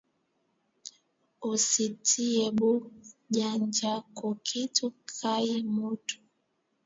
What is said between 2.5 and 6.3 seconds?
bu janja ku kitu kya mutu